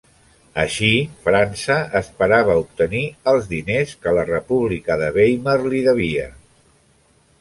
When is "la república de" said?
4.21-5.11